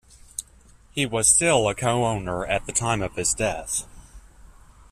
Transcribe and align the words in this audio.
He 0.89 1.05
was 1.05 1.27
still 1.27 1.69
a 1.69 1.75
co-owner 1.75 2.43
at 2.47 2.65
the 2.65 2.71
time 2.71 3.03
of 3.03 3.13
his 3.15 3.35
death. 3.35 3.83